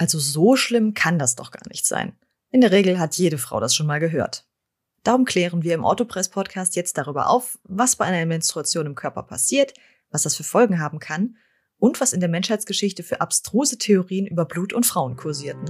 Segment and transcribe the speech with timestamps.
[0.00, 2.14] Also so schlimm kann das doch gar nicht sein.
[2.50, 4.46] In der Regel hat jede Frau das schon mal gehört.
[5.02, 9.74] Darum klären wir im Autopress-Podcast jetzt darüber auf, was bei einer Menstruation im Körper passiert,
[10.10, 11.36] was das für Folgen haben kann
[11.76, 15.66] und was in der Menschheitsgeschichte für abstruse Theorien über Blut und Frauen kursierten.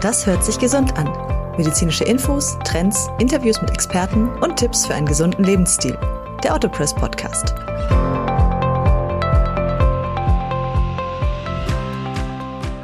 [0.00, 1.06] Das hört sich gesund an.
[1.56, 5.96] Medizinische Infos, Trends, Interviews mit Experten und Tipps für einen gesunden Lebensstil.
[6.42, 7.54] Der Autopress Podcast.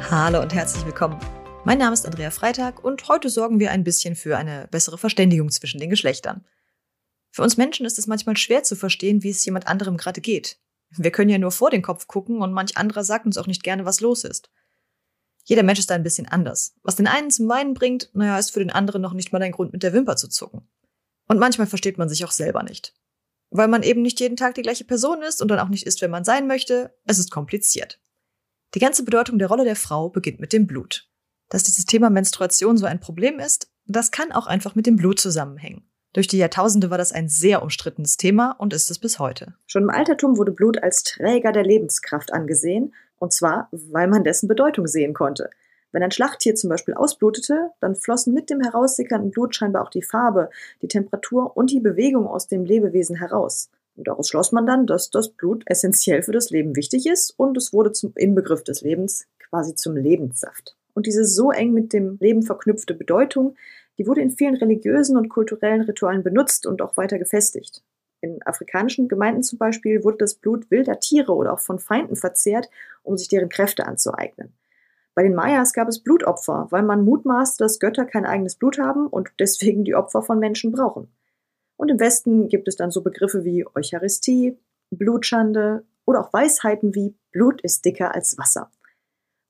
[0.09, 1.19] Hallo und herzlich willkommen.
[1.65, 5.51] Mein Name ist Andrea Freitag und heute sorgen wir ein bisschen für eine bessere Verständigung
[5.51, 6.45] zwischen den Geschlechtern.
[7.29, 10.59] Für uns Menschen ist es manchmal schwer zu verstehen, wie es jemand anderem gerade geht.
[10.91, 13.63] Wir können ja nur vor den Kopf gucken und manch anderer sagt uns auch nicht
[13.63, 14.49] gerne, was los ist.
[15.43, 16.73] Jeder Mensch ist da ein bisschen anders.
[16.83, 19.51] Was den einen zum Weinen bringt, naja, ist für den anderen noch nicht mal ein
[19.51, 20.69] Grund, mit der Wimper zu zucken.
[21.27, 22.93] Und manchmal versteht man sich auch selber nicht.
[23.49, 26.01] Weil man eben nicht jeden Tag die gleiche Person ist und dann auch nicht ist,
[26.01, 27.99] wenn man sein möchte, es ist kompliziert.
[28.73, 31.09] Die ganze Bedeutung der Rolle der Frau beginnt mit dem Blut.
[31.49, 35.19] Dass dieses Thema Menstruation so ein Problem ist, das kann auch einfach mit dem Blut
[35.19, 35.89] zusammenhängen.
[36.13, 39.53] Durch die Jahrtausende war das ein sehr umstrittenes Thema und ist es bis heute.
[39.67, 44.47] Schon im Altertum wurde Blut als Träger der Lebenskraft angesehen, und zwar, weil man dessen
[44.47, 45.49] Bedeutung sehen konnte.
[45.91, 50.01] Wenn ein Schlachttier zum Beispiel ausblutete, dann flossen mit dem heraussickernden Blut scheinbar auch die
[50.01, 50.49] Farbe,
[50.81, 53.69] die Temperatur und die Bewegung aus dem Lebewesen heraus.
[53.97, 57.57] Und daraus schloss man dann, dass das Blut essentiell für das Leben wichtig ist und
[57.57, 60.77] es wurde zum Inbegriff des Lebens quasi zum Lebenssaft.
[60.93, 63.55] Und diese so eng mit dem Leben verknüpfte Bedeutung,
[63.97, 67.83] die wurde in vielen religiösen und kulturellen Ritualen benutzt und auch weiter gefestigt.
[68.21, 72.69] In afrikanischen Gemeinden zum Beispiel wurde das Blut wilder Tiere oder auch von Feinden verzehrt,
[73.03, 74.53] um sich deren Kräfte anzueignen.
[75.15, 79.07] Bei den Mayas gab es Blutopfer, weil man mutmaßte, dass Götter kein eigenes Blut haben
[79.07, 81.07] und deswegen die Opfer von Menschen brauchen.
[81.77, 84.57] Und im Westen gibt es dann so Begriffe wie Eucharistie,
[84.89, 88.71] Blutschande oder auch Weisheiten wie Blut ist dicker als Wasser.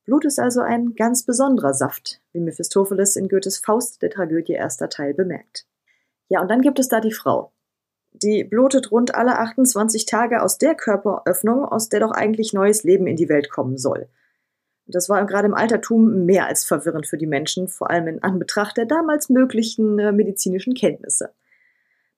[0.06, 4.89] Blut ist also ein ganz besonderer Saft, wie Mephistopheles in Goethes Faust der Tragödie erster
[4.89, 5.66] Teil bemerkt.
[6.30, 7.52] Ja, und dann gibt es da die Frau.
[8.14, 13.05] Die blutet rund alle 28 Tage aus der Körperöffnung, aus der doch eigentlich neues Leben
[13.05, 14.08] in die Welt kommen soll.
[14.86, 18.77] Das war gerade im Altertum mehr als verwirrend für die Menschen, vor allem in Anbetracht
[18.77, 21.33] der damals möglichen äh, medizinischen Kenntnisse.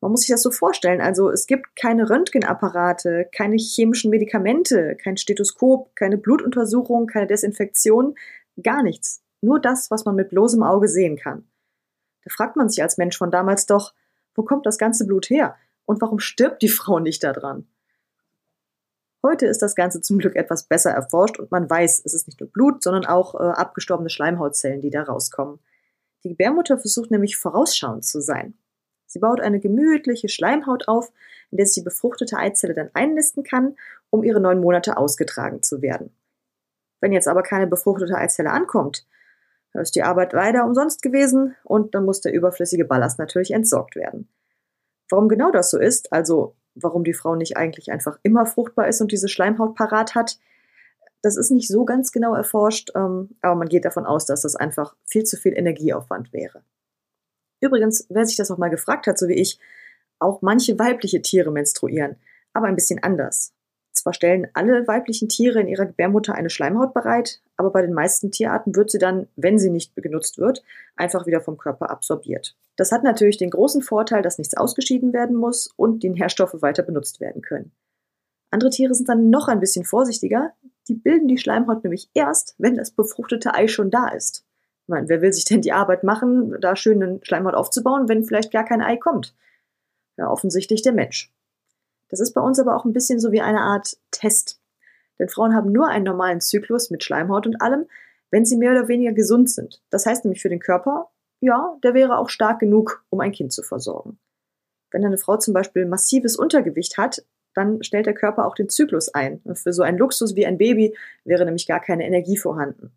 [0.01, 1.01] Man muss sich das so vorstellen.
[1.01, 8.15] Also es gibt keine Röntgenapparate, keine chemischen Medikamente, kein Stethoskop, keine Blutuntersuchung, keine Desinfektion,
[8.63, 9.21] gar nichts.
[9.41, 11.49] Nur das, was man mit bloßem Auge sehen kann.
[12.23, 13.93] Da fragt man sich als Mensch von damals doch,
[14.35, 15.55] wo kommt das ganze Blut her?
[15.85, 17.67] Und warum stirbt die Frau nicht daran?
[19.21, 22.39] Heute ist das Ganze zum Glück etwas besser erforscht und man weiß, es ist nicht
[22.39, 25.59] nur Blut, sondern auch äh, abgestorbene Schleimhautzellen, die da rauskommen.
[26.23, 28.53] Die Gebärmutter versucht nämlich vorausschauend zu sein.
[29.09, 31.11] Sie baut eine gemütliche Schleimhaut auf,
[31.49, 33.75] in der sich die befruchtete Eizelle dann einnisten kann,
[34.11, 36.15] um ihre neun Monate ausgetragen zu werden.
[37.01, 39.07] Wenn jetzt aber keine befruchtete Eizelle ankommt,
[39.73, 44.29] ist die Arbeit leider umsonst gewesen und dann muss der überflüssige Ballast natürlich entsorgt werden.
[45.09, 49.01] Warum genau das so ist, also warum die Frau nicht eigentlich einfach immer fruchtbar ist
[49.01, 50.37] und diese Schleimhaut parat hat,
[51.23, 54.55] das ist nicht so ganz genau erforscht, ähm, aber man geht davon aus, dass das
[54.55, 56.63] einfach viel zu viel Energieaufwand wäre.
[57.61, 59.59] Übrigens, wer sich das auch mal gefragt hat, so wie ich,
[60.19, 62.17] auch manche weibliche Tiere menstruieren,
[62.53, 63.53] aber ein bisschen anders.
[63.91, 68.31] Zwar stellen alle weiblichen Tiere in ihrer Gebärmutter eine Schleimhaut bereit, aber bei den meisten
[68.31, 70.63] Tierarten wird sie dann, wenn sie nicht genutzt wird,
[70.95, 72.55] einfach wieder vom Körper absorbiert.
[72.77, 76.83] Das hat natürlich den großen Vorteil, dass nichts ausgeschieden werden muss und die Nährstoffe weiter
[76.83, 77.71] benutzt werden können.
[78.51, 80.53] Andere Tiere sind dann noch ein bisschen vorsichtiger.
[80.87, 84.45] Die bilden die Schleimhaut nämlich erst, wenn das befruchtete Ei schon da ist.
[84.89, 88.51] Meine, wer will sich denn die Arbeit machen, da schön einen Schleimhaut aufzubauen, wenn vielleicht
[88.51, 89.35] gar kein Ei kommt?
[90.17, 91.31] Ja, offensichtlich der Mensch.
[92.09, 94.59] Das ist bei uns aber auch ein bisschen so wie eine Art Test.
[95.19, 97.85] Denn Frauen haben nur einen normalen Zyklus mit Schleimhaut und allem,
[98.31, 99.79] wenn sie mehr oder weniger gesund sind.
[99.91, 103.53] Das heißt nämlich für den Körper, ja, der wäre auch stark genug, um ein Kind
[103.53, 104.17] zu versorgen.
[104.89, 107.23] Wenn eine Frau zum Beispiel massives Untergewicht hat,
[107.53, 109.41] dann stellt der Körper auch den Zyklus ein.
[109.53, 110.95] Für so einen Luxus wie ein Baby
[111.25, 112.91] wäre nämlich gar keine Energie vorhanden.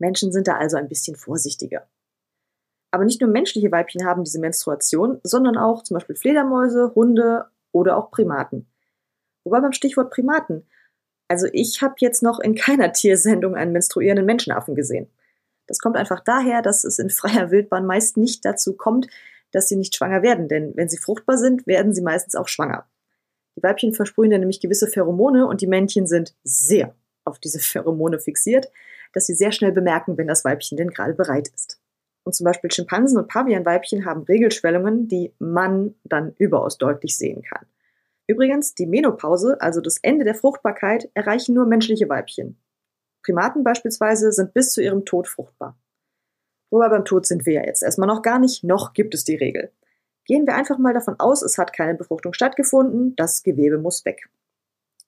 [0.00, 1.86] Menschen sind da also ein bisschen vorsichtiger.
[2.90, 7.96] Aber nicht nur menschliche Weibchen haben diese Menstruation, sondern auch zum Beispiel Fledermäuse, Hunde oder
[7.96, 8.66] auch Primaten.
[9.44, 10.66] Wobei beim Stichwort Primaten,
[11.28, 15.08] also ich habe jetzt noch in keiner Tiersendung einen menstruierenden Menschenaffen gesehen.
[15.66, 19.08] Das kommt einfach daher, dass es in freier Wildbahn meist nicht dazu kommt,
[19.52, 22.86] dass sie nicht schwanger werden, denn wenn sie fruchtbar sind, werden sie meistens auch schwanger.
[23.56, 26.94] Die Weibchen versprühen dann nämlich gewisse Pheromone und die Männchen sind sehr
[27.24, 28.70] auf diese Pheromone fixiert,
[29.16, 31.80] dass sie sehr schnell bemerken, wenn das Weibchen denn gerade bereit ist.
[32.22, 37.64] Und zum Beispiel Schimpansen und Pavianweibchen haben Regelschwellungen, die man dann überaus deutlich sehen kann.
[38.26, 42.58] Übrigens, die Menopause, also das Ende der Fruchtbarkeit, erreichen nur menschliche Weibchen.
[43.24, 45.78] Primaten beispielsweise sind bis zu ihrem Tod fruchtbar.
[46.68, 49.36] Wobei beim Tod sind wir ja jetzt erstmal noch gar nicht, noch gibt es die
[49.36, 49.72] Regel.
[50.26, 54.28] Gehen wir einfach mal davon aus, es hat keine Befruchtung stattgefunden, das Gewebe muss weg.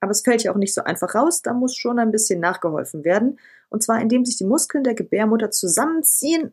[0.00, 3.04] Aber es fällt ja auch nicht so einfach raus, da muss schon ein bisschen nachgeholfen
[3.04, 6.52] werden, und zwar indem sich die Muskeln der Gebärmutter zusammenziehen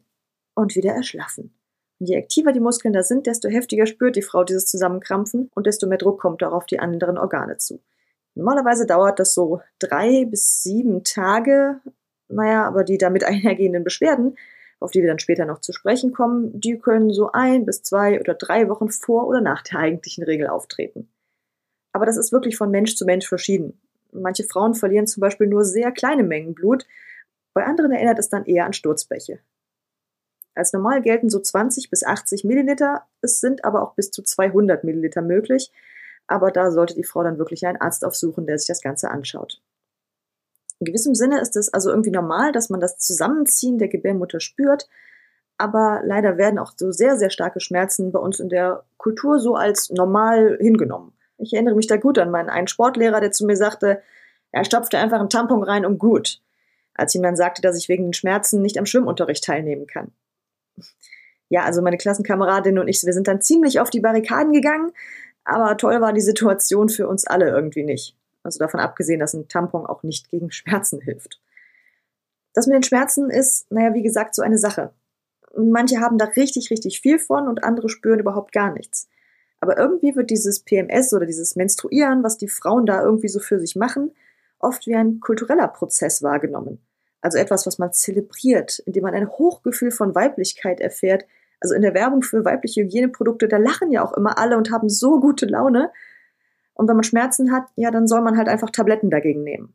[0.56, 1.54] und wieder erschlaffen.
[2.00, 5.68] Und je aktiver die Muskeln da sind, desto heftiger spürt die Frau dieses Zusammenkrampfen und
[5.68, 7.82] desto mehr Druck kommt auch auf die anderen Organe zu.
[8.36, 11.80] Normalerweise dauert das so drei bis sieben Tage.
[12.28, 14.36] Naja, aber die damit einhergehenden Beschwerden,
[14.80, 18.20] auf die wir dann später noch zu sprechen kommen, die können so ein bis zwei
[18.20, 21.10] oder drei Wochen vor oder nach der eigentlichen Regel auftreten.
[21.96, 23.80] Aber das ist wirklich von Mensch zu Mensch verschieden.
[24.12, 26.86] Manche Frauen verlieren zum Beispiel nur sehr kleine Mengen Blut,
[27.54, 29.40] bei anderen erinnert es dann eher an Sturzbäche.
[30.56, 34.84] Als normal gelten so 20 bis 80 Milliliter, es sind aber auch bis zu 200
[34.84, 35.72] Milliliter möglich,
[36.28, 39.62] aber da sollte die Frau dann wirklich einen Arzt aufsuchen, der sich das Ganze anschaut.
[40.80, 44.90] In gewissem Sinne ist es also irgendwie normal, dass man das Zusammenziehen der Gebärmutter spürt,
[45.58, 49.56] aber leider werden auch so sehr, sehr starke Schmerzen bei uns in der Kultur so
[49.56, 51.14] als normal hingenommen.
[51.38, 54.02] Ich erinnere mich da gut an meinen einen Sportlehrer, der zu mir sagte,
[54.52, 56.42] er stopfte einfach einen Tampon rein und gut,
[56.94, 60.12] als ihm dann sagte, dass ich wegen den Schmerzen nicht am Schwimmunterricht teilnehmen kann.
[61.50, 64.92] Ja, also meine Klassenkameradin und ich, wir sind dann ziemlich auf die Barrikaden gegangen,
[65.44, 68.16] aber toll war die Situation für uns alle irgendwie nicht.
[68.44, 71.40] Also davon abgesehen, dass ein Tampon auch nicht gegen Schmerzen hilft.
[72.54, 74.94] Das mit den Schmerzen ist, naja, wie gesagt, so eine Sache.
[75.56, 79.08] Manche haben da richtig, richtig viel von und andere spüren überhaupt gar nichts.
[79.60, 83.60] Aber irgendwie wird dieses PMS oder dieses Menstruieren, was die Frauen da irgendwie so für
[83.60, 84.12] sich machen,
[84.60, 86.80] oft wie ein kultureller Prozess wahrgenommen.
[87.22, 91.26] Also etwas, was man zelebriert, indem man ein Hochgefühl von Weiblichkeit erfährt.
[91.60, 94.90] Also in der Werbung für weibliche Hygieneprodukte, da lachen ja auch immer alle und haben
[94.90, 95.92] so gute Laune.
[96.74, 99.74] Und wenn man Schmerzen hat, ja, dann soll man halt einfach Tabletten dagegen nehmen.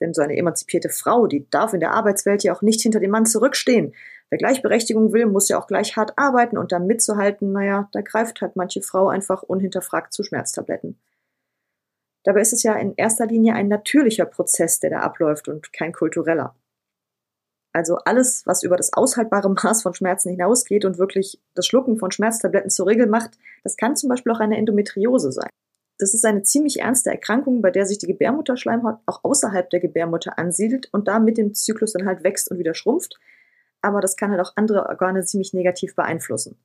[0.00, 3.10] Denn so eine emanzipierte Frau, die darf in der Arbeitswelt ja auch nicht hinter dem
[3.10, 3.92] Mann zurückstehen.
[4.30, 8.40] Wer Gleichberechtigung will, muss ja auch gleich hart arbeiten und da mitzuhalten, naja, da greift
[8.40, 10.98] halt manche Frau einfach unhinterfragt zu Schmerztabletten.
[12.24, 15.92] Dabei ist es ja in erster Linie ein natürlicher Prozess, der da abläuft und kein
[15.92, 16.54] kultureller.
[17.72, 22.10] Also alles, was über das aushaltbare Maß von Schmerzen hinausgeht und wirklich das Schlucken von
[22.10, 25.48] Schmerztabletten zur Regel macht, das kann zum Beispiel auch eine Endometriose sein.
[25.98, 30.38] Das ist eine ziemlich ernste Erkrankung, bei der sich die Gebärmutterschleimhaut auch außerhalb der Gebärmutter
[30.38, 33.18] ansiedelt und da mit dem Zyklus dann halt wächst und wieder schrumpft.
[33.80, 36.58] Aber das kann halt auch andere Organe ziemlich negativ beeinflussen.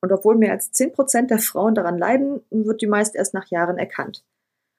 [0.00, 3.78] Und obwohl mehr als 10% der Frauen daran leiden, wird die meist erst nach Jahren
[3.78, 4.24] erkannt.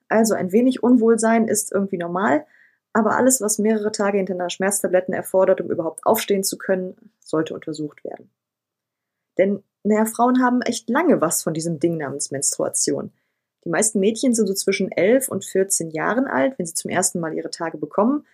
[0.09, 2.45] Also ein wenig Unwohlsein ist irgendwie normal,
[2.94, 8.03] aber alles, was mehrere Tage hinter Schmerztabletten erfordert, um überhaupt aufstehen zu können, sollte untersucht
[8.03, 8.31] werden.
[9.38, 13.12] Denn, naja, Frauen haben echt lange was von diesem Ding namens Menstruation.
[13.65, 17.19] Die meisten Mädchen sind so zwischen 11 und 14 Jahren alt, wenn sie zum ersten
[17.19, 18.25] Mal ihre Tage bekommen.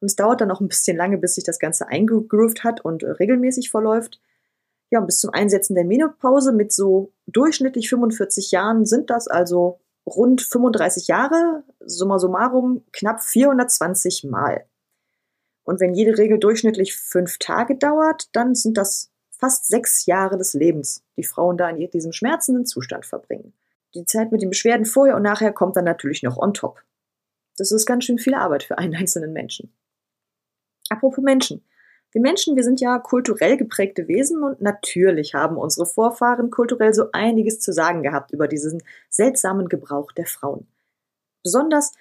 [0.00, 3.02] Und es dauert dann auch ein bisschen lange, bis sich das Ganze eingegroovt hat und
[3.02, 4.20] äh, regelmäßig verläuft.
[4.90, 9.80] Ja, und bis zum Einsetzen der Menopause mit so durchschnittlich 45 Jahren sind das also
[10.06, 14.64] rund 35 Jahre, summa summarum knapp 420 Mal.
[15.64, 20.54] Und wenn jede Regel durchschnittlich fünf Tage dauert, dann sind das fast sechs Jahre des
[20.54, 23.52] Lebens, die Frauen da in diesem schmerzenden Zustand verbringen.
[23.94, 26.82] Die Zeit mit den Beschwerden vorher und nachher kommt dann natürlich noch on top.
[27.56, 29.72] Das ist ganz schön viel Arbeit für einen einzelnen Menschen.
[30.88, 31.64] Apropos Menschen.
[32.12, 37.10] Wir Menschen, wir sind ja kulturell geprägte Wesen und natürlich haben unsere Vorfahren kulturell so
[37.12, 40.66] einiges zu sagen gehabt über diesen seltsamen Gebrauch der Frauen.
[41.42, 41.92] Besonders,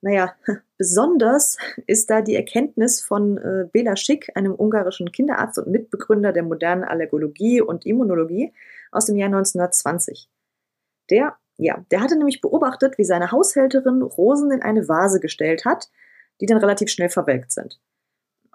[0.00, 0.34] naja,
[0.78, 6.42] besonders ist da die Erkenntnis von äh, Bela Schick, einem ungarischen Kinderarzt und Mitbegründer der
[6.42, 8.52] modernen Allergologie und Immunologie
[8.90, 10.28] aus dem Jahr 1920.
[11.08, 15.88] Der, ja, der hatte nämlich beobachtet, wie seine Haushälterin Rosen in eine Vase gestellt hat,
[16.40, 17.78] die dann relativ schnell verwelkt sind.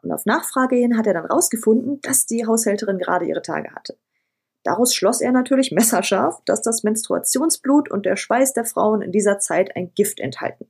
[0.08, 3.98] Und auf Nachfrage hin hat er dann rausgefunden, dass die Haushälterin gerade ihre Tage hatte.
[4.64, 9.40] Daraus schloss er natürlich messerscharf, dass das Menstruationsblut und der Schweiß der Frauen in dieser
[9.40, 10.70] Zeit ein Gift enthalten.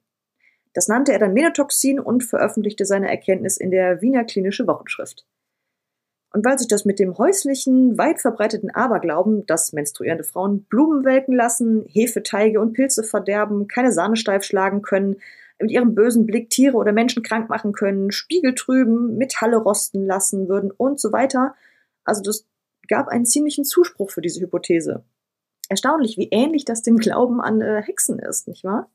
[0.74, 5.28] Das nannte er dann Menotoxin und veröffentlichte seine Erkenntnis in der Wiener Klinische Wochenschrift.
[6.34, 11.34] Und weil sich das mit dem häuslichen, weit verbreiteten Aberglauben, dass menstruierende Frauen Blumen welken
[11.34, 15.18] lassen, Hefeteige und Pilze verderben, keine Sahne steif schlagen können,
[15.60, 20.48] mit ihrem bösen Blick Tiere oder Menschen krank machen können, Spiegel trüben, Metalle rosten lassen
[20.48, 21.56] würden und so weiter.
[22.04, 22.46] Also das
[22.88, 25.04] gab einen ziemlichen Zuspruch für diese Hypothese.
[25.70, 28.90] Erstaunlich, wie ähnlich das dem Glauben an äh, Hexen ist, nicht wahr?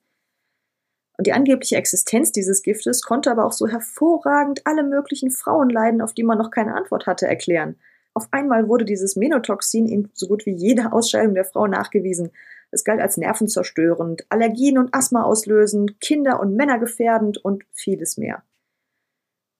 [1.19, 6.15] Und die angebliche Existenz dieses Giftes konnte aber auch so hervorragend alle möglichen Frauenleiden, auf
[6.15, 7.77] die man noch keine Antwort hatte, erklären.
[8.15, 12.31] Auf einmal wurde dieses Menotoxin in so gut wie jeder Ausscheidung der Frau nachgewiesen.
[12.73, 18.43] Es galt als nervenzerstörend, Allergien und Asthma auslösend, Kinder und Männer gefährdend und vieles mehr.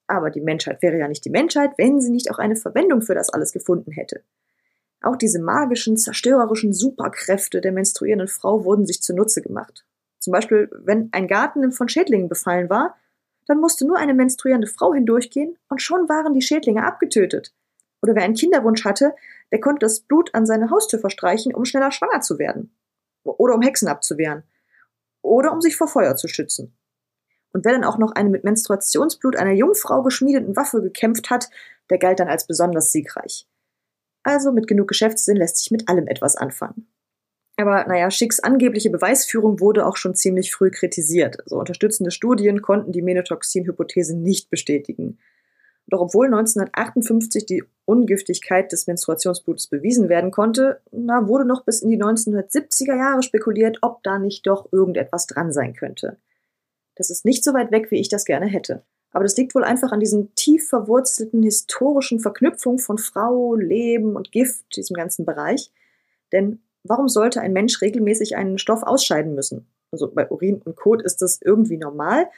[0.07, 3.15] Aber die Menschheit wäre ja nicht die Menschheit, wenn sie nicht auch eine Verwendung für
[3.15, 4.23] das alles gefunden hätte.
[5.03, 9.85] Auch diese magischen, zerstörerischen Superkräfte der menstruierenden Frau wurden sich zunutze gemacht.
[10.19, 12.97] Zum Beispiel, wenn ein Garten von Schädlingen befallen war,
[13.47, 17.53] dann musste nur eine menstruierende Frau hindurchgehen und schon waren die Schädlinge abgetötet.
[18.01, 19.15] Oder wer einen Kinderwunsch hatte,
[19.51, 22.73] der konnte das Blut an seine Haustür verstreichen, um schneller schwanger zu werden.
[23.25, 24.45] Oder um Hexen abzuwehren.
[25.23, 26.77] Oder um sich vor Feuer zu schützen.
[27.53, 31.51] Und wer dann auch noch eine mit Menstruationsblut einer Jungfrau geschmiedeten Waffe gekämpft hat,
[31.91, 33.47] der galt dann als besonders siegreich.
[34.23, 36.87] Also mit genug Geschäftssinn lässt sich mit allem etwas anfangen.
[37.57, 41.41] Aber naja, Schicks angebliche Beweisführung wurde auch schon ziemlich früh kritisiert.
[41.43, 45.19] Also unterstützende Studien konnten die Menotoxin-Hypothese nicht bestätigen.
[45.87, 51.91] Doch obwohl 1958 die Ungiftigkeit des Menstruationsblutes bewiesen werden konnte, na, wurde noch bis in
[51.91, 56.17] die 1970er Jahre spekuliert, ob da nicht doch irgendetwas dran sein könnte.
[56.95, 58.83] Das ist nicht so weit weg, wie ich das gerne hätte.
[59.13, 64.33] Aber das liegt wohl einfach an diesen tief verwurzelten historischen Verknüpfungen von Frau, Leben und
[64.33, 65.71] Gift, diesem ganzen Bereich.
[66.33, 69.67] Denn warum sollte ein Mensch regelmäßig einen Stoff ausscheiden müssen?
[69.91, 72.31] Also bei Urin und Kot ist das irgendwie normal,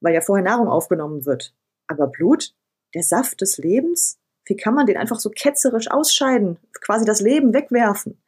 [0.00, 1.52] weil ja vorher Nahrung aufgenommen wird.
[1.88, 2.54] Aber Blut,
[2.94, 7.52] der Saft des Lebens, wie kann man den einfach so ketzerisch ausscheiden, quasi das Leben
[7.52, 8.20] wegwerfen?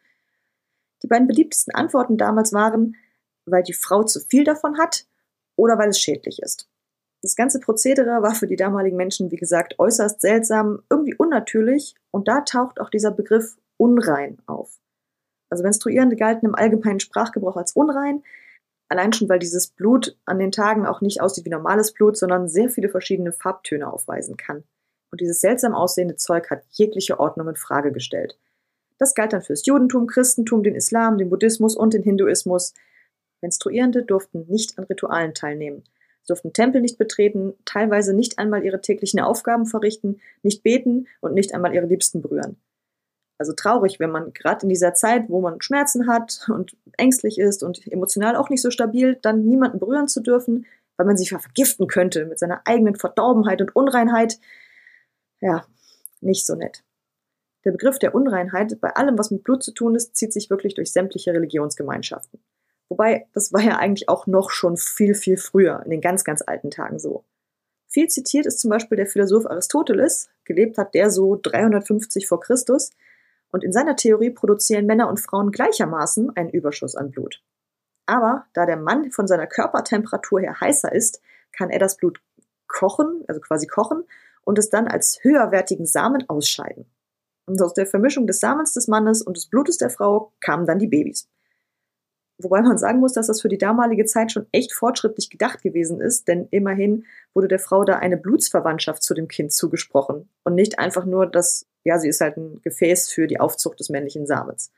[1.02, 2.96] Die beiden beliebtesten Antworten damals waren,
[3.44, 5.06] weil die Frau zu viel davon hat
[5.56, 6.68] oder weil es schädlich ist.
[7.22, 12.28] Das ganze Prozedere war für die damaligen Menschen, wie gesagt, äußerst seltsam, irgendwie unnatürlich und
[12.28, 14.80] da taucht auch dieser Begriff unrein auf.
[15.48, 18.22] Also Menstruierende galten im allgemeinen Sprachgebrauch als unrein,
[18.92, 22.48] allein schon weil dieses Blut an den Tagen auch nicht aussieht wie normales Blut, sondern
[22.48, 24.64] sehr viele verschiedene Farbtöne aufweisen kann.
[25.10, 28.38] Und dieses seltsam aussehende Zeug hat jegliche Ordnung in Frage gestellt.
[28.98, 32.74] Das galt dann fürs Judentum, Christentum, den Islam, den Buddhismus und den Hinduismus.
[33.40, 35.82] Menstruierende durften nicht an Ritualen teilnehmen.
[36.22, 41.34] Sie durften Tempel nicht betreten, teilweise nicht einmal ihre täglichen Aufgaben verrichten, nicht beten und
[41.34, 42.56] nicht einmal ihre Liebsten berühren.
[43.42, 47.64] Also traurig, wenn man gerade in dieser Zeit, wo man Schmerzen hat und ängstlich ist
[47.64, 50.64] und emotional auch nicht so stabil, dann niemanden berühren zu dürfen,
[50.96, 54.38] weil man sich vergiften könnte mit seiner eigenen Verdorbenheit und Unreinheit.
[55.40, 55.66] Ja,
[56.20, 56.84] nicht so nett.
[57.64, 60.76] Der Begriff der Unreinheit bei allem, was mit Blut zu tun ist, zieht sich wirklich
[60.76, 62.38] durch sämtliche Religionsgemeinschaften.
[62.88, 66.44] Wobei, das war ja eigentlich auch noch schon viel, viel früher, in den ganz, ganz
[66.46, 67.24] alten Tagen so.
[67.88, 72.92] Viel zitiert ist zum Beispiel der Philosoph Aristoteles, gelebt hat der so 350 vor Christus,
[73.52, 77.42] und in seiner Theorie produzieren Männer und Frauen gleichermaßen einen Überschuss an Blut.
[78.06, 81.20] Aber da der Mann von seiner Körpertemperatur her heißer ist,
[81.52, 82.20] kann er das Blut
[82.66, 84.04] kochen, also quasi kochen,
[84.44, 86.86] und es dann als höherwertigen Samen ausscheiden.
[87.46, 90.78] Und aus der Vermischung des Samens des Mannes und des Blutes der Frau kamen dann
[90.78, 91.28] die Babys.
[92.42, 96.00] Wobei man sagen muss, dass das für die damalige Zeit schon echt fortschrittlich gedacht gewesen
[96.00, 100.78] ist, denn immerhin wurde der Frau da eine Blutsverwandtschaft zu dem Kind zugesprochen und nicht
[100.78, 104.70] einfach nur, dass, ja, sie ist halt ein Gefäß für die Aufzucht des männlichen Samens.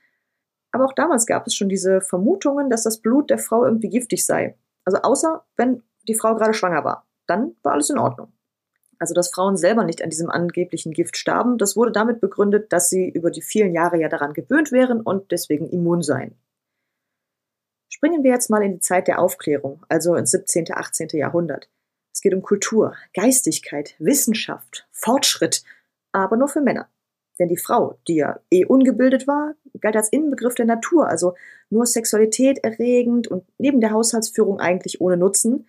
[0.73, 4.27] Aber auch damals gab es schon diese Vermutungen, dass das Blut der Frau irgendwie giftig
[4.27, 4.57] sei.
[4.85, 7.07] Also außer wenn die Frau gerade schwanger war.
[7.27, 8.33] Dann war alles in Ordnung.
[8.99, 12.89] Also dass Frauen selber nicht an diesem angeblichen Gift starben, das wurde damit begründet, dass
[12.89, 16.37] sie über die vielen Jahre ja daran gewöhnt wären und deswegen immun seien.
[18.05, 21.09] Springen wir jetzt mal in die Zeit der Aufklärung, also ins 17., 18.
[21.15, 21.71] Jahrhundert.
[22.13, 25.65] Es geht um Kultur, Geistigkeit, Wissenschaft, Fortschritt,
[26.13, 26.91] aber nur für Männer.
[27.39, 31.35] Denn die Frau, die ja eh ungebildet war, galt als Inbegriff der Natur, also
[31.71, 35.67] nur Sexualität erregend und neben der Haushaltsführung eigentlich ohne Nutzen.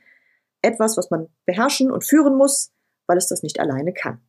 [0.61, 2.73] Etwas, was man beherrschen und führen muss,
[3.07, 4.19] weil es das nicht alleine kann.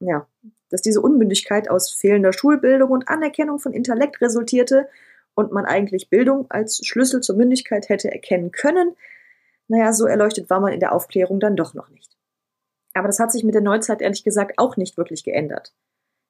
[0.00, 0.26] Ja,
[0.70, 4.88] dass diese Unmündigkeit aus fehlender Schulbildung und Anerkennung von Intellekt resultierte,
[5.36, 8.96] und man eigentlich Bildung als Schlüssel zur Mündigkeit hätte erkennen können,
[9.68, 12.16] naja, so erleuchtet war man in der Aufklärung dann doch noch nicht.
[12.94, 15.74] Aber das hat sich mit der Neuzeit ehrlich gesagt auch nicht wirklich geändert.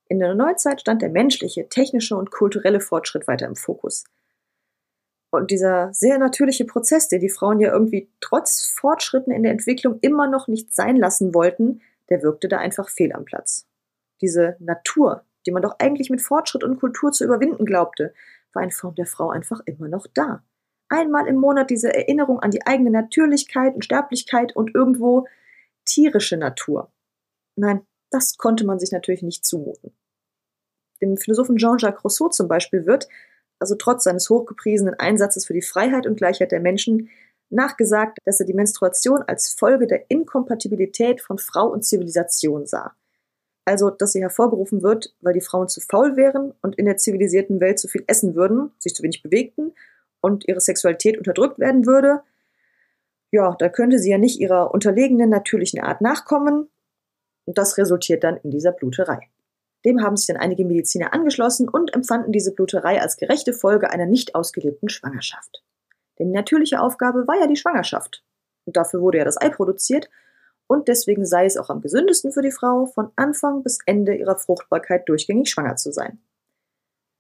[0.08, 4.04] In der Neuzeit stand der menschliche, technische und kulturelle Fortschritt weiter im Fokus.
[5.30, 9.98] Und dieser sehr natürliche Prozess, der die Frauen ja irgendwie trotz Fortschritten in der Entwicklung
[10.00, 13.66] immer noch nicht sein lassen wollten, der wirkte da einfach fehl am Platz.
[14.20, 18.14] Diese Natur, die man doch eigentlich mit Fortschritt und Kultur zu überwinden glaubte,
[18.56, 20.42] war in Form der Frau einfach immer noch da.
[20.88, 25.26] Einmal im Monat diese Erinnerung an die eigene Natürlichkeit und Sterblichkeit und irgendwo
[25.84, 26.90] tierische Natur.
[27.56, 29.96] Nein, das konnte man sich natürlich nicht zumuten.
[31.00, 33.08] Dem Philosophen Jean-Jacques Rousseau zum Beispiel wird,
[33.58, 37.10] also trotz seines hochgepriesenen Einsatzes für die Freiheit und Gleichheit der Menschen,
[37.50, 42.96] nachgesagt, dass er die Menstruation als Folge der Inkompatibilität von Frau und Zivilisation sah.
[43.66, 47.60] Also, dass sie hervorgerufen wird, weil die Frauen zu faul wären und in der zivilisierten
[47.60, 49.74] Welt zu viel essen würden, sich zu wenig bewegten
[50.20, 52.22] und ihre Sexualität unterdrückt werden würde.
[53.32, 56.68] Ja, da könnte sie ja nicht ihrer unterlegenen natürlichen Art nachkommen.
[57.44, 59.18] Und das resultiert dann in dieser Bluterei.
[59.84, 64.06] Dem haben sich dann einige Mediziner angeschlossen und empfanden diese Bluterei als gerechte Folge einer
[64.06, 65.64] nicht ausgelebten Schwangerschaft.
[66.20, 68.22] Denn die natürliche Aufgabe war ja die Schwangerschaft.
[68.64, 70.08] Und dafür wurde ja das Ei produziert
[70.66, 74.36] und deswegen sei es auch am gesündesten für die Frau, von Anfang bis Ende ihrer
[74.36, 76.18] Fruchtbarkeit durchgängig schwanger zu sein.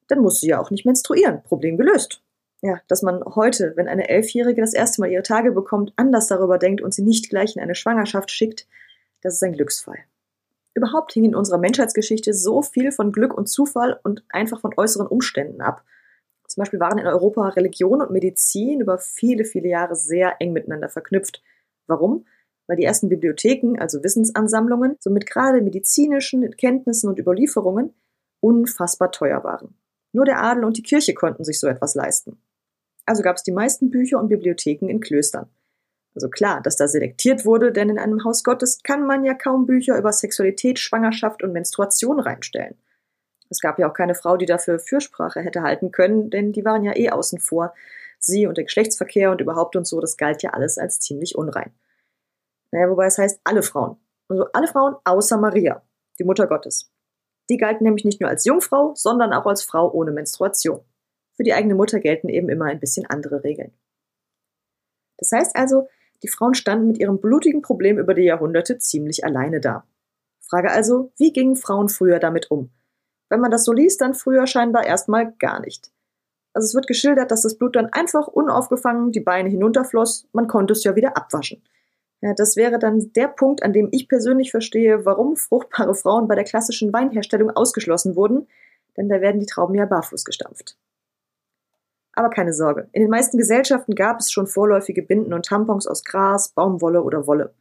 [0.08, 1.42] Dann muss sie ja auch nicht menstruieren.
[1.42, 2.22] Problem gelöst.
[2.62, 6.58] Ja, dass man heute, wenn eine Elfjährige das erste Mal ihre Tage bekommt, anders darüber
[6.58, 8.66] denkt und sie nicht gleich in eine Schwangerschaft schickt,
[9.20, 9.98] das ist ein Glücksfall.
[10.74, 15.06] Überhaupt hing in unserer Menschheitsgeschichte so viel von Glück und Zufall und einfach von äußeren
[15.06, 15.84] Umständen ab.
[16.48, 20.88] Zum Beispiel waren in Europa Religion und Medizin über viele, viele Jahre sehr eng miteinander
[20.88, 21.42] verknüpft.
[21.86, 22.26] Warum?
[22.66, 27.94] Weil die ersten Bibliotheken, also Wissensansammlungen, somit gerade medizinischen Kenntnissen und Überlieferungen
[28.40, 29.74] unfassbar teuer waren.
[30.12, 32.38] Nur der Adel und die Kirche konnten sich so etwas leisten.
[33.04, 35.48] Also gab es die meisten Bücher und Bibliotheken in Klöstern.
[36.14, 39.66] Also klar, dass da selektiert wurde, denn in einem Haus Gottes kann man ja kaum
[39.66, 42.76] Bücher über Sexualität, Schwangerschaft und Menstruation reinstellen.
[43.50, 46.82] Es gab ja auch keine Frau, die dafür Fürsprache hätte halten können, denn die waren
[46.82, 47.74] ja eh außen vor.
[48.18, 51.72] Sie und der Geschlechtsverkehr und überhaupt und so, das galt ja alles als ziemlich unrein.
[52.72, 53.96] Naja, wobei es heißt alle Frauen.
[54.28, 55.82] Also alle Frauen außer Maria,
[56.18, 56.90] die Mutter Gottes.
[57.48, 60.80] Die galten nämlich nicht nur als Jungfrau, sondern auch als Frau ohne Menstruation.
[61.36, 63.72] Für die eigene Mutter gelten eben immer ein bisschen andere Regeln.
[65.18, 65.88] Das heißt also,
[66.22, 69.86] die Frauen standen mit ihrem blutigen Problem über die Jahrhunderte ziemlich alleine da.
[70.40, 72.70] Frage also, wie gingen Frauen früher damit um?
[73.28, 75.90] Wenn man das so liest, dann früher scheinbar erstmal gar nicht.
[76.52, 80.72] Also es wird geschildert, dass das Blut dann einfach unaufgefangen die Beine hinunterfloss, man konnte
[80.72, 81.62] es ja wieder abwaschen.
[82.22, 86.34] Ja, das wäre dann der Punkt, an dem ich persönlich verstehe, warum fruchtbare Frauen bei
[86.34, 88.48] der klassischen Weinherstellung ausgeschlossen wurden,
[88.96, 90.78] denn da werden die Trauben ja barfuß gestampft.
[92.12, 96.02] Aber keine Sorge, in den meisten Gesellschaften gab es schon vorläufige Binden und Tampons aus
[96.02, 97.54] Gras, Baumwolle oder Wolle.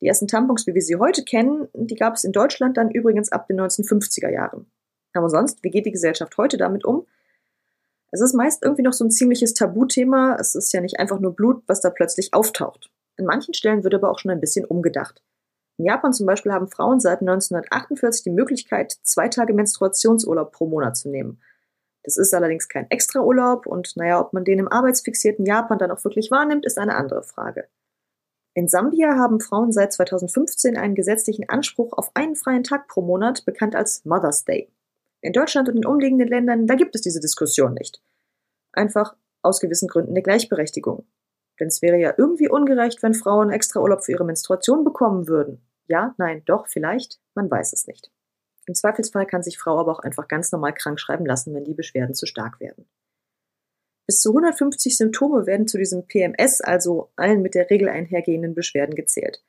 [0.00, 3.30] Die ersten Tampons, wie wir sie heute kennen, die gab es in Deutschland dann übrigens
[3.30, 4.66] ab den 1950er Jahren.
[5.12, 7.06] Aber sonst, wie geht die Gesellschaft heute damit um?
[8.10, 10.36] Es ist meist irgendwie noch so ein ziemliches Tabuthema.
[10.40, 12.90] Es ist ja nicht einfach nur Blut, was da plötzlich auftaucht.
[13.20, 15.22] An manchen Stellen wird aber auch schon ein bisschen umgedacht.
[15.76, 20.96] In Japan zum Beispiel haben Frauen seit 1948 die Möglichkeit, zwei Tage Menstruationsurlaub pro Monat
[20.96, 21.42] zu nehmen.
[22.02, 26.02] Das ist allerdings kein Extraurlaub und naja, ob man den im arbeitsfixierten Japan dann auch
[26.02, 27.68] wirklich wahrnimmt, ist eine andere Frage.
[28.54, 33.44] In Sambia haben Frauen seit 2015 einen gesetzlichen Anspruch auf einen freien Tag pro Monat,
[33.44, 34.72] bekannt als Mother's Day.
[35.20, 38.02] In Deutschland und den umliegenden Ländern, da gibt es diese Diskussion nicht.
[38.72, 41.06] Einfach aus gewissen Gründen der Gleichberechtigung.
[41.60, 45.60] Denn es wäre ja irgendwie ungerecht, wenn Frauen extra Urlaub für ihre Menstruation bekommen würden.
[45.86, 48.10] Ja, nein, doch, vielleicht, man weiß es nicht.
[48.66, 51.74] Im Zweifelsfall kann sich Frau aber auch einfach ganz normal krank schreiben lassen, wenn die
[51.74, 52.86] Beschwerden zu stark werden.
[54.06, 58.94] Bis zu 150 Symptome werden zu diesem PMS, also allen mit der Regel einhergehenden Beschwerden
[58.94, 59.42] gezählt.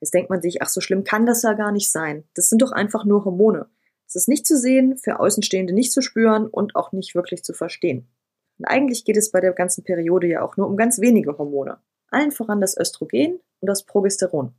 [0.00, 2.24] Jetzt denkt man sich, ach so schlimm kann das ja gar nicht sein.
[2.34, 3.68] Das sind doch einfach nur Hormone.
[4.06, 7.52] Es ist nicht zu sehen, für Außenstehende nicht zu spüren und auch nicht wirklich zu
[7.52, 8.08] verstehen.
[8.58, 11.78] Und eigentlich geht es bei der ganzen Periode ja auch nur um ganz wenige Hormone.
[12.10, 14.54] Allen voran das Östrogen und das Progesteron.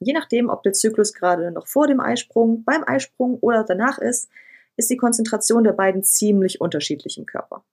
[0.00, 4.28] Je nachdem, ob der Zyklus gerade noch vor dem Eisprung, beim Eisprung oder danach ist,
[4.76, 7.64] ist die Konzentration der beiden ziemlich unterschiedlich im Körper.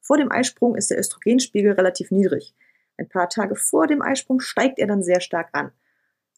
[0.00, 2.54] Vor dem Eisprung ist der Östrogenspiegel relativ niedrig.
[2.96, 5.72] Ein paar Tage vor dem Eisprung steigt er dann sehr stark an.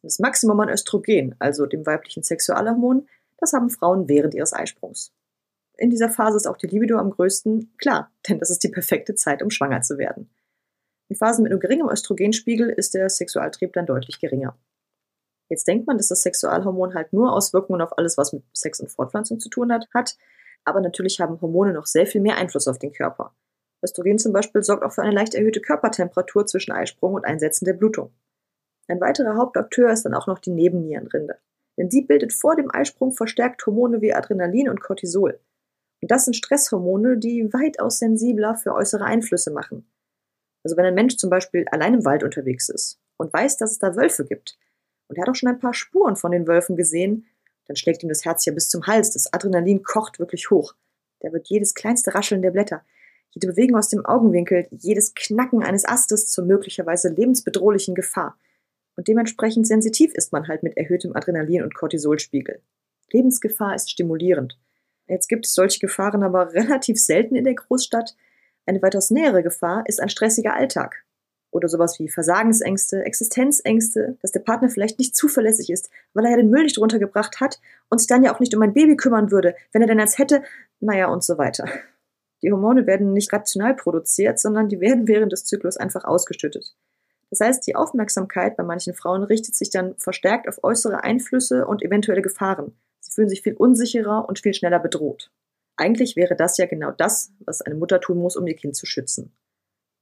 [0.02, 5.12] Das Maximum an Östrogen, also dem weiblichen Sexualhormon, das haben Frauen während ihres Eisprungs
[5.76, 9.14] in dieser Phase ist auch die Libido am größten, klar, denn das ist die perfekte
[9.14, 10.30] Zeit, um schwanger zu werden.
[11.08, 14.56] In Phasen mit nur geringem Östrogenspiegel ist der Sexualtrieb dann deutlich geringer.
[15.50, 18.90] Jetzt denkt man, dass das Sexualhormon halt nur Auswirkungen auf alles, was mit Sex und
[18.90, 20.16] Fortpflanzung zu tun hat, hat,
[20.64, 23.34] aber natürlich haben Hormone noch sehr viel mehr Einfluss auf den Körper.
[23.84, 27.74] Östrogen zum Beispiel sorgt auch für eine leicht erhöhte Körpertemperatur zwischen Eisprung und Einsetzen der
[27.74, 28.12] Blutung.
[28.88, 31.38] Ein weiterer Hauptakteur ist dann auch noch die Nebennierenrinde.
[31.76, 35.40] Denn sie bildet vor dem Eisprung verstärkt Hormone wie Adrenalin und Cortisol.
[36.04, 39.86] Und das sind Stresshormone, die weitaus sensibler für äußere Einflüsse machen.
[40.62, 43.78] Also wenn ein Mensch zum Beispiel allein im Wald unterwegs ist und weiß, dass es
[43.78, 44.58] da Wölfe gibt
[45.08, 47.24] und er hat auch schon ein paar Spuren von den Wölfen gesehen,
[47.64, 49.12] dann schlägt ihm das Herz ja bis zum Hals.
[49.12, 50.74] Das Adrenalin kocht wirklich hoch.
[51.20, 52.82] Da wird jedes kleinste Rascheln der Blätter,
[53.30, 58.36] jede Bewegung aus dem Augenwinkel, jedes Knacken eines Astes zur möglicherweise lebensbedrohlichen Gefahr.
[58.94, 62.60] Und dementsprechend sensitiv ist man halt mit erhöhtem Adrenalin- und Cortisolspiegel.
[63.10, 64.58] Lebensgefahr ist stimulierend.
[65.06, 68.16] Jetzt gibt es solche Gefahren aber relativ selten in der Großstadt.
[68.66, 71.04] Eine weitaus nähere Gefahr ist ein stressiger Alltag.
[71.50, 76.36] Oder sowas wie Versagensängste, Existenzängste, dass der Partner vielleicht nicht zuverlässig ist, weil er ja
[76.36, 79.30] den Müll nicht runtergebracht hat und sich dann ja auch nicht um mein Baby kümmern
[79.30, 80.42] würde, wenn er denn als hätte,
[80.80, 81.68] naja und so weiter.
[82.42, 86.74] Die Hormone werden nicht rational produziert, sondern die werden während des Zyklus einfach ausgeschüttet.
[87.30, 91.82] Das heißt, die Aufmerksamkeit bei manchen Frauen richtet sich dann verstärkt auf äußere Einflüsse und
[91.82, 92.76] eventuelle Gefahren.
[93.04, 95.30] Sie fühlen sich viel unsicherer und viel schneller bedroht.
[95.76, 98.86] Eigentlich wäre das ja genau das, was eine Mutter tun muss, um ihr Kind zu
[98.86, 99.36] schützen.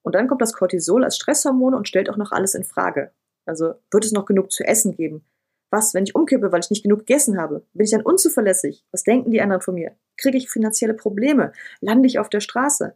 [0.03, 3.11] Und dann kommt das Cortisol als Stresshormon und stellt auch noch alles in Frage.
[3.45, 5.25] Also wird es noch genug zu essen geben?
[5.71, 7.67] Was, wenn ich umkippe, weil ich nicht genug gegessen habe?
[7.73, 8.85] Bin ich dann unzuverlässig?
[8.93, 9.97] Was denken die anderen von mir?
[10.17, 11.53] Kriege ich finanzielle Probleme?
[11.81, 12.95] Lande ich auf der Straße?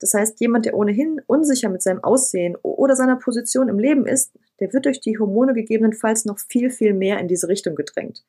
[0.00, 4.32] Das heißt, jemand, der ohnehin unsicher mit seinem Aussehen oder seiner Position im Leben ist,
[4.58, 8.24] der wird durch die Hormone gegebenenfalls noch viel, viel mehr in diese Richtung gedrängt.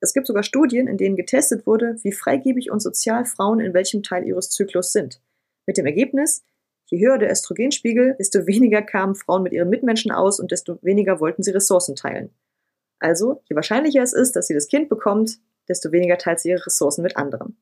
[0.00, 4.02] Es gibt sogar Studien, in denen getestet wurde, wie freigebig und sozial Frauen in welchem
[4.02, 5.20] Teil ihres Zyklus sind.
[5.66, 6.44] Mit dem Ergebnis,
[6.88, 11.20] Je höher der Östrogenspiegel, desto weniger kamen Frauen mit ihren Mitmenschen aus und desto weniger
[11.20, 12.30] wollten sie Ressourcen teilen.
[13.00, 16.64] Also, je wahrscheinlicher es ist, dass sie das Kind bekommt, desto weniger teilt sie ihre
[16.64, 17.56] Ressourcen mit anderen.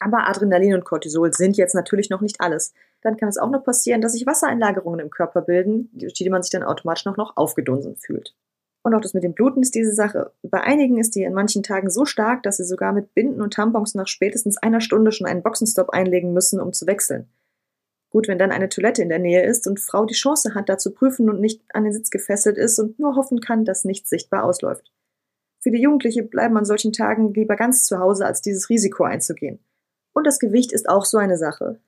[0.00, 2.74] Aber Adrenalin und Cortisol sind jetzt natürlich noch nicht alles.
[3.02, 6.42] Dann kann es auch noch passieren, dass sich Wassereinlagerungen im Körper bilden, durch die man
[6.42, 8.34] sich dann automatisch noch, noch aufgedunsen fühlt.
[8.82, 10.32] Und auch das mit dem Bluten ist diese Sache.
[10.42, 13.54] Bei einigen ist die in manchen Tagen so stark, dass sie sogar mit Binden und
[13.54, 17.28] Tampons nach spätestens einer Stunde schon einen Boxenstopp einlegen müssen, um zu wechseln.
[18.10, 20.76] Gut, wenn dann eine Toilette in der Nähe ist und Frau die Chance hat, da
[20.78, 24.10] zu prüfen und nicht an den Sitz gefesselt ist und nur hoffen kann, dass nichts
[24.10, 24.92] sichtbar ausläuft.
[25.60, 29.60] Viele Jugendliche bleiben an solchen Tagen lieber ganz zu Hause, als dieses Risiko einzugehen.
[30.12, 31.78] Und das Gewicht ist auch so eine Sache.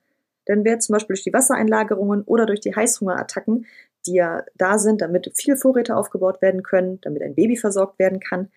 [0.47, 3.65] Denn wer zum Beispiel durch die Wassereinlagerungen oder durch die Heißhungerattacken,
[4.07, 8.19] die ja da sind, damit viele Vorräte aufgebaut werden können, damit ein Baby versorgt werden
[8.19, 8.49] kann,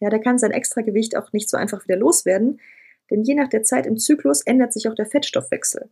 [0.00, 2.60] ja, der kann sein Extragewicht auch nicht so einfach wieder loswerden,
[3.10, 5.88] denn je nach der Zeit im Zyklus ändert sich auch der Fettstoffwechsel.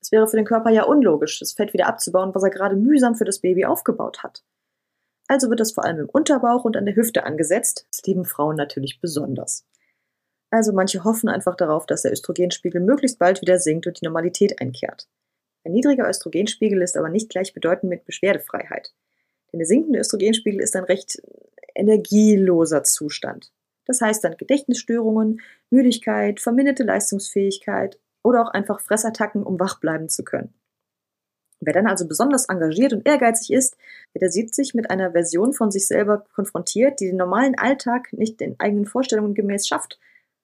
[0.00, 3.16] Es wäre für den Körper ja unlogisch, das Fett wieder abzubauen, was er gerade mühsam
[3.16, 4.44] für das Baby aufgebaut hat.
[5.28, 7.86] Also wird das vor allem im Unterbauch und an der Hüfte angesetzt.
[7.90, 9.66] Das lieben Frauen natürlich besonders.
[10.50, 14.60] Also manche hoffen einfach darauf, dass der Östrogenspiegel möglichst bald wieder sinkt und die Normalität
[14.60, 15.08] einkehrt.
[15.66, 18.94] Ein niedriger Östrogenspiegel ist aber nicht gleichbedeutend mit Beschwerdefreiheit.
[19.52, 21.20] Denn der sinkende Östrogenspiegel ist ein recht
[21.74, 23.52] energieloser Zustand.
[23.84, 30.22] Das heißt dann Gedächtnisstörungen, Müdigkeit, verminderte Leistungsfähigkeit oder auch einfach Fressattacken, um wach bleiben zu
[30.22, 30.54] können.
[31.58, 33.76] Wer dann also besonders engagiert und ehrgeizig ist,
[34.14, 38.38] der sieht sich mit einer Version von sich selber konfrontiert, die den normalen Alltag nicht
[38.38, 39.98] den eigenen Vorstellungen gemäß schafft.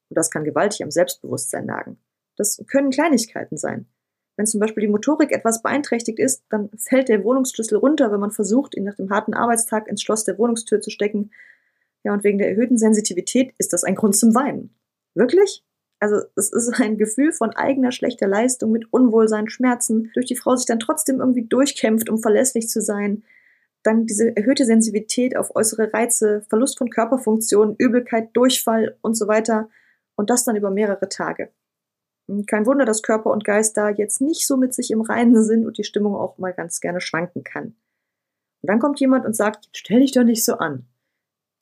[0.08, 2.00] Und das kann gewaltig am Selbstbewusstsein nagen.
[2.36, 3.86] Das können Kleinigkeiten sein.
[4.36, 8.30] Wenn zum Beispiel die Motorik etwas beeinträchtigt ist, dann fällt der Wohnungsschlüssel runter, wenn man
[8.30, 11.30] versucht, ihn nach dem harten Arbeitstag ins Schloss der Wohnungstür zu stecken.
[12.02, 14.74] Ja, und wegen der erhöhten Sensitivität ist das ein Grund zum Weinen.
[15.14, 15.62] Wirklich?
[16.00, 20.56] Also es ist ein Gefühl von eigener schlechter Leistung mit Unwohlsein, Schmerzen, durch die Frau
[20.56, 23.22] sich dann trotzdem irgendwie durchkämpft, um verlässlich zu sein.
[23.84, 29.68] Dann diese erhöhte Sensibilität auf äußere Reize, Verlust von Körperfunktionen, Übelkeit, Durchfall und so weiter.
[30.16, 31.50] Und das dann über mehrere Tage.
[32.46, 35.66] Kein Wunder, dass Körper und Geist da jetzt nicht so mit sich im Reinen sind
[35.66, 37.74] und die Stimmung auch mal ganz gerne schwanken kann.
[38.62, 40.86] Und dann kommt jemand und sagt, stell dich doch nicht so an.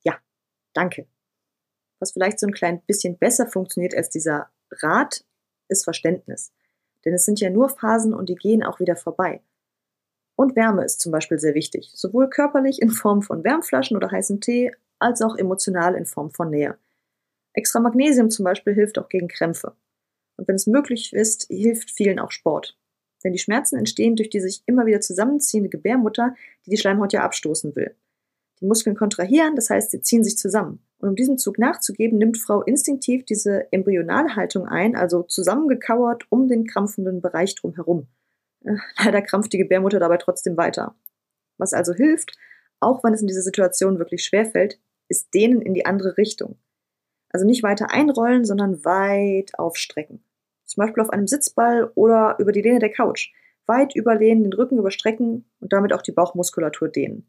[0.02, 0.18] Ja,
[0.74, 1.06] danke.
[1.98, 5.24] Was vielleicht so ein klein bisschen besser funktioniert als dieser Rat,
[5.68, 6.52] ist Verständnis.
[7.04, 9.42] Denn es sind ja nur Phasen und die gehen auch wieder vorbei.
[10.36, 14.40] Und Wärme ist zum Beispiel sehr wichtig, sowohl körperlich in Form von Wärmflaschen oder heißem
[14.40, 16.78] Tee, als auch emotional in Form von Nähe.
[17.52, 19.74] Extra Magnesium zum Beispiel hilft auch gegen Krämpfe.
[20.40, 22.74] Und wenn es möglich ist, hilft vielen auch Sport.
[23.22, 27.22] Denn die Schmerzen entstehen durch die sich immer wieder zusammenziehende Gebärmutter, die die Schleimhaut ja
[27.22, 27.94] abstoßen will.
[28.58, 30.80] Die Muskeln kontrahieren, das heißt, sie ziehen sich zusammen.
[30.96, 36.66] Und um diesem Zug nachzugeben, nimmt Frau instinktiv diese Embryonalhaltung ein, also zusammengekauert um den
[36.66, 38.06] krampfenden Bereich drumherum.
[38.64, 40.94] Äh, leider krampft die Gebärmutter dabei trotzdem weiter.
[41.58, 42.32] Was also hilft,
[42.80, 46.56] auch wenn es in dieser Situation wirklich schwer fällt, ist Dehnen in die andere Richtung.
[47.28, 50.24] Also nicht weiter einrollen, sondern weit aufstrecken.
[50.70, 53.32] Zum Beispiel auf einem Sitzball oder über die Lehne der Couch.
[53.66, 57.28] Weit überlehnen, den Rücken überstrecken und damit auch die Bauchmuskulatur dehnen.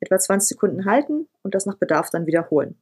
[0.00, 2.76] Etwa 20 Sekunden halten und das nach Bedarf dann wiederholen.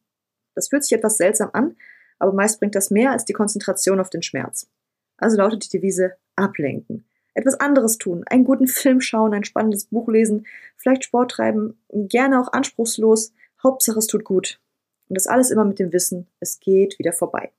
[0.56, 1.76] Das fühlt sich etwas seltsam an,
[2.18, 4.68] aber meist bringt das mehr als die Konzentration auf den Schmerz.
[5.18, 7.04] Also lautet die Devise ablenken.
[7.34, 12.40] Etwas anderes tun, einen guten Film schauen, ein spannendes Buch lesen, vielleicht Sport treiben, gerne
[12.40, 14.58] auch anspruchslos, Hauptsache es tut gut.
[15.08, 17.52] Und das alles immer mit dem Wissen, es geht wieder vorbei.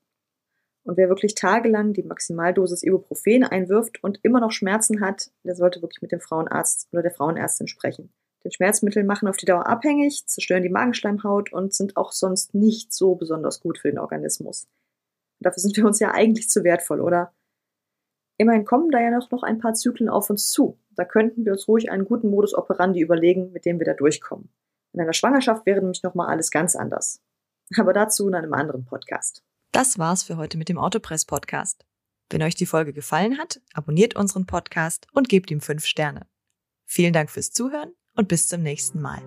[0.84, 5.80] Und wer wirklich tagelang die Maximaldosis Ibuprofen einwirft und immer noch Schmerzen hat, der sollte
[5.80, 8.12] wirklich mit dem Frauenarzt oder der Frauenärztin sprechen.
[8.44, 12.92] Denn Schmerzmittel machen auf die Dauer abhängig, zerstören die Magenschleimhaut und sind auch sonst nicht
[12.92, 14.68] so besonders gut für den Organismus.
[15.40, 17.32] Und dafür sind wir uns ja eigentlich zu wertvoll, oder?
[18.36, 20.78] Immerhin kommen da ja noch, noch ein paar Zyklen auf uns zu.
[20.90, 24.50] Da könnten wir uns ruhig einen guten Modus operandi überlegen, mit dem wir da durchkommen.
[24.92, 27.22] In einer Schwangerschaft wäre nämlich nochmal alles ganz anders.
[27.78, 29.42] Aber dazu in einem anderen Podcast.
[29.74, 31.84] Das war's für heute mit dem Autopress Podcast.
[32.30, 36.28] Wenn euch die Folge gefallen hat, abonniert unseren Podcast und gebt ihm fünf Sterne.
[36.86, 39.20] Vielen Dank fürs Zuhören und bis zum nächsten Mal.